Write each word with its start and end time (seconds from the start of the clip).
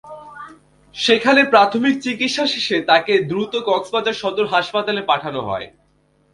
সেখানে 0.95 1.41
প্রাথমিক 1.51 1.95
চিকিৎসা 2.01 2.45
শেষে 2.53 2.77
তাঁকে 2.89 3.13
দ্রুত 3.29 3.53
কক্সবাজার 3.67 4.19
সদর 4.21 4.45
হাসপাতালে 4.47 5.01
পাঠানো 5.07 5.39
হয়। 5.41 5.67